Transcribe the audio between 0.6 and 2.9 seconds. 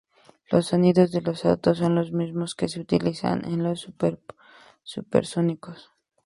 sonidos de los autos son los mismos que se